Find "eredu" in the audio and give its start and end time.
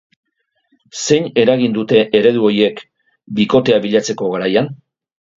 2.19-2.41